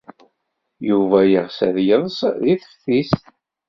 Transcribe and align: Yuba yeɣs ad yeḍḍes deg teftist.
Yuba 0.89 1.19
yeɣs 1.31 1.57
ad 1.67 1.75
yeḍḍes 1.87 2.19
deg 2.43 2.59
teftist. 2.63 3.23